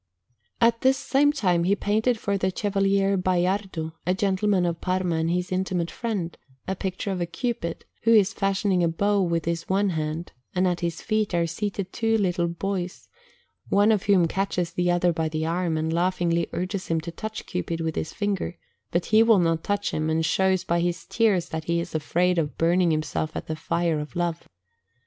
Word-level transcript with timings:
At 0.59 0.81
this 0.81 0.97
same 0.97 1.31
time 1.31 1.63
he 1.65 1.75
painted 1.75 2.17
for 2.17 2.35
the 2.35 2.51
Chevalier 2.51 3.15
Baiardo, 3.19 3.91
a 4.03 4.15
gentleman 4.15 4.65
of 4.65 4.81
Parma 4.81 5.17
and 5.17 5.29
his 5.29 5.51
intimate 5.51 5.91
friend, 5.91 6.35
a 6.67 6.75
picture 6.75 7.11
of 7.11 7.21
a 7.21 7.27
Cupid, 7.27 7.85
who 8.01 8.11
is 8.11 8.33
fashioning 8.33 8.83
a 8.83 8.87
bow 8.87 9.21
with 9.21 9.45
his 9.45 9.63
own 9.69 9.89
hand, 9.91 10.31
and 10.55 10.67
at 10.67 10.79
his 10.79 11.03
feet 11.03 11.35
are 11.35 11.45
seated 11.45 11.93
two 11.93 12.17
little 12.17 12.47
boys, 12.47 13.09
one 13.69 13.91
of 13.91 14.01
whom 14.05 14.27
catches 14.27 14.73
the 14.73 14.89
other 14.89 15.13
by 15.13 15.29
the 15.29 15.45
arm 15.45 15.77
and 15.77 15.93
laughingly 15.93 16.47
urges 16.51 16.87
him 16.87 16.99
to 17.01 17.11
touch 17.11 17.45
Cupid 17.45 17.79
with 17.79 17.95
his 17.95 18.11
finger, 18.11 18.57
but 18.89 19.05
he 19.05 19.21
will 19.21 19.37
not 19.37 19.63
touch 19.63 19.91
him, 19.91 20.09
and 20.09 20.25
shows 20.25 20.63
by 20.63 20.79
his 20.79 21.05
tears 21.05 21.49
that 21.49 21.65
he 21.65 21.79
is 21.79 21.93
afraid 21.93 22.39
of 22.39 22.57
burning 22.57 22.89
himself 22.89 23.35
at 23.35 23.45
the 23.45 23.55
fire 23.55 23.99
of 23.99 24.15
Love. 24.15 24.49